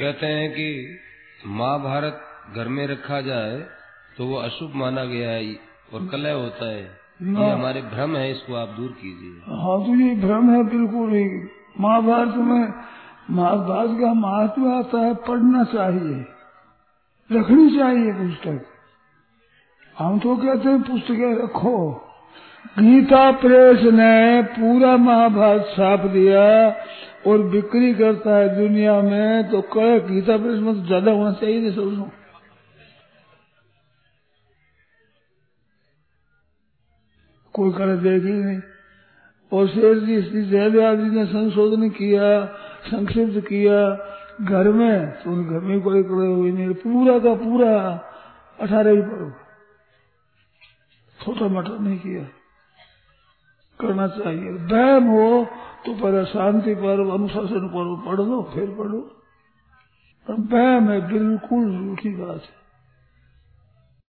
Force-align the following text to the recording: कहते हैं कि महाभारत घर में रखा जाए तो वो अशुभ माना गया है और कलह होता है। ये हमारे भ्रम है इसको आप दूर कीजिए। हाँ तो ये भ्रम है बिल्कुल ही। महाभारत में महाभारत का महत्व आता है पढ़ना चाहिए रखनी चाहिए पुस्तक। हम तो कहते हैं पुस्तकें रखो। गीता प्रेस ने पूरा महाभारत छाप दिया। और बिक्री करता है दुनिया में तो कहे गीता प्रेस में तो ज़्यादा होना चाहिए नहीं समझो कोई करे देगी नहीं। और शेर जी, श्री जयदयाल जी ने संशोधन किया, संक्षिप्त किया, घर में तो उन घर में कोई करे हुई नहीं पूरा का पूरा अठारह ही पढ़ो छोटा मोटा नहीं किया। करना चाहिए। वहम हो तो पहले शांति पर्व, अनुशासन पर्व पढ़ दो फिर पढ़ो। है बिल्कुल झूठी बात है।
कहते 0.00 0.26
हैं 0.26 0.50
कि 0.50 0.66
महाभारत 1.46 2.20
घर 2.56 2.68
में 2.68 2.86
रखा 2.86 3.20
जाए 3.20 3.56
तो 4.16 4.26
वो 4.26 4.36
अशुभ 4.38 4.72
माना 4.74 5.04
गया 5.06 5.30
है 5.30 5.52
और 5.94 6.06
कलह 6.12 6.32
होता 6.34 6.68
है। 6.68 6.82
ये 6.82 7.50
हमारे 7.50 7.80
भ्रम 7.90 8.16
है 8.16 8.30
इसको 8.30 8.54
आप 8.56 8.68
दूर 8.76 8.90
कीजिए। 9.00 9.56
हाँ 9.56 9.78
तो 9.80 9.94
ये 9.96 10.14
भ्रम 10.16 10.50
है 10.50 10.62
बिल्कुल 10.66 11.12
ही। 11.14 11.24
महाभारत 11.80 12.34
में 12.38 12.64
महाभारत 13.30 13.90
का 14.00 14.12
महत्व 14.16 14.68
आता 14.70 15.00
है 15.00 15.14
पढ़ना 15.26 15.64
चाहिए 15.72 16.18
रखनी 17.30 17.68
चाहिए 17.70 18.12
पुस्तक। 18.14 18.66
हम 19.96 20.18
तो 20.18 20.36
कहते 20.36 20.68
हैं 20.68 20.82
पुस्तकें 20.82 21.34
रखो। 21.34 21.76
गीता 22.78 23.30
प्रेस 23.40 23.82
ने 23.94 24.42
पूरा 24.50 24.96
महाभारत 24.98 25.72
छाप 25.76 26.06
दिया। 26.10 26.46
और 27.20 27.42
बिक्री 27.50 27.92
करता 27.94 28.36
है 28.36 28.48
दुनिया 28.56 29.00
में 29.02 29.50
तो 29.50 29.60
कहे 29.72 29.98
गीता 30.06 30.36
प्रेस 30.36 30.58
में 30.60 30.74
तो 30.74 30.86
ज़्यादा 30.86 31.12
होना 31.12 31.32
चाहिए 31.32 31.60
नहीं 31.60 31.74
समझो 31.74 32.10
कोई 37.54 37.72
करे 37.72 37.96
देगी 37.98 38.32
नहीं। 38.34 38.60
और 39.52 39.68
शेर 39.68 39.98
जी, 39.98 40.22
श्री 40.22 40.42
जयदयाल 40.44 40.96
जी 40.96 41.08
ने 41.10 41.24
संशोधन 41.26 41.88
किया, 41.90 42.44
संक्षिप्त 42.86 43.46
किया, 43.46 43.78
घर 44.42 44.68
में 44.70 45.10
तो 45.22 45.30
उन 45.30 45.44
घर 45.44 45.60
में 45.60 45.80
कोई 45.80 46.02
करे 46.02 46.26
हुई 46.28 46.52
नहीं 46.52 46.74
पूरा 46.82 47.18
का 47.18 47.34
पूरा 47.36 47.72
अठारह 48.58 48.90
ही 48.90 49.02
पढ़ो 49.02 49.30
छोटा 51.18 51.48
मोटा 51.48 51.76
नहीं 51.78 51.98
किया। 51.98 52.22
करना 53.80 54.06
चाहिए। 54.08 54.50
वहम 54.70 55.04
हो 55.08 55.26
तो 55.86 55.94
पहले 55.94 56.24
शांति 56.24 56.74
पर्व, 56.74 57.10
अनुशासन 57.10 57.68
पर्व 57.68 57.96
पढ़ 58.06 58.26
दो 58.26 58.42
फिर 58.42 58.66
पढ़ो। 58.66 59.16
है 60.28 61.12
बिल्कुल 61.12 61.72
झूठी 61.72 62.10
बात 62.10 62.40
है। 62.42 62.59